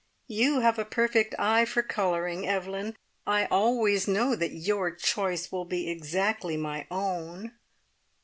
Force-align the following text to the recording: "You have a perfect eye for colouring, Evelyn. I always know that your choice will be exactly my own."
"You 0.25 0.61
have 0.61 0.79
a 0.79 0.83
perfect 0.83 1.35
eye 1.37 1.63
for 1.63 1.83
colouring, 1.83 2.47
Evelyn. 2.47 2.95
I 3.27 3.45
always 3.45 4.07
know 4.07 4.35
that 4.35 4.51
your 4.53 4.89
choice 4.89 5.51
will 5.51 5.65
be 5.65 5.91
exactly 5.91 6.57
my 6.57 6.87
own." 6.89 7.51